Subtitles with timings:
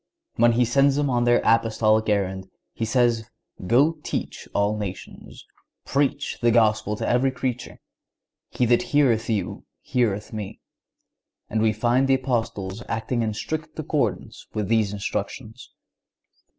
[0.33, 3.29] When He sends them on their Apostolic errand, He says:
[3.67, 5.45] "Go teach all nations."(140)
[5.91, 7.79] "Preach the Gospel to every creature."(141)
[8.49, 10.59] "He that heareth you heareth Me."(142)
[11.51, 15.71] And we find the Apostles acting in strict accordance with these instructions.